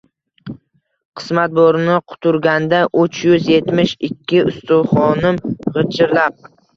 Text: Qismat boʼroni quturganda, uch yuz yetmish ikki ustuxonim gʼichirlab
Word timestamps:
Qismat 1.19 1.51
boʼroni 1.57 1.97
quturganda, 2.13 2.79
uch 3.01 3.19
yuz 3.25 3.49
yetmish 3.49 3.93
ikki 4.07 4.41
ustuxonim 4.53 5.39
gʼichirlab 5.77 6.41